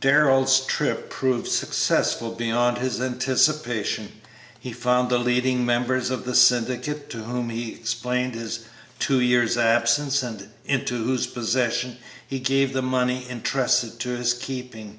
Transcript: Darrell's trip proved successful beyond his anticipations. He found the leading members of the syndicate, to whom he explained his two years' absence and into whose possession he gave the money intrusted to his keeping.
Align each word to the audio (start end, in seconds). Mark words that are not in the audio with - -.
Darrell's 0.00 0.60
trip 0.66 1.08
proved 1.08 1.48
successful 1.48 2.30
beyond 2.32 2.76
his 2.76 3.00
anticipations. 3.00 4.10
He 4.60 4.70
found 4.70 5.08
the 5.08 5.16
leading 5.16 5.64
members 5.64 6.10
of 6.10 6.26
the 6.26 6.34
syndicate, 6.34 7.08
to 7.08 7.22
whom 7.22 7.48
he 7.48 7.72
explained 7.72 8.34
his 8.34 8.66
two 8.98 9.20
years' 9.20 9.56
absence 9.56 10.22
and 10.22 10.50
into 10.66 11.02
whose 11.02 11.26
possession 11.26 11.96
he 12.28 12.38
gave 12.38 12.74
the 12.74 12.82
money 12.82 13.26
intrusted 13.30 13.98
to 14.00 14.10
his 14.10 14.34
keeping. 14.34 14.98